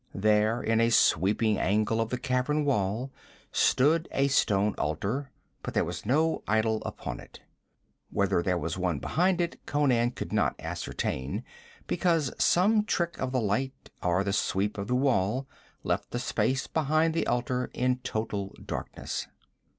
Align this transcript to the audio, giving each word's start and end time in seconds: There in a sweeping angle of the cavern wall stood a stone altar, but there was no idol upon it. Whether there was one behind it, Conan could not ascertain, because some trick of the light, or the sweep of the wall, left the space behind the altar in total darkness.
There 0.15 0.63
in 0.63 0.81
a 0.81 0.89
sweeping 0.89 1.59
angle 1.59 2.01
of 2.01 2.09
the 2.09 2.17
cavern 2.17 2.65
wall 2.65 3.11
stood 3.51 4.07
a 4.11 4.29
stone 4.29 4.73
altar, 4.79 5.29
but 5.61 5.75
there 5.75 5.85
was 5.85 6.07
no 6.07 6.41
idol 6.47 6.81
upon 6.87 7.19
it. 7.19 7.39
Whether 8.09 8.41
there 8.41 8.57
was 8.57 8.79
one 8.79 8.97
behind 8.97 9.39
it, 9.39 9.63
Conan 9.67 10.09
could 10.09 10.33
not 10.33 10.55
ascertain, 10.57 11.43
because 11.85 12.33
some 12.43 12.83
trick 12.83 13.19
of 13.19 13.31
the 13.31 13.41
light, 13.41 13.91
or 14.01 14.23
the 14.23 14.33
sweep 14.33 14.79
of 14.79 14.87
the 14.87 14.95
wall, 14.95 15.47
left 15.83 16.09
the 16.09 16.17
space 16.17 16.65
behind 16.65 17.13
the 17.13 17.27
altar 17.27 17.69
in 17.71 17.97
total 17.97 18.55
darkness. 18.65 19.27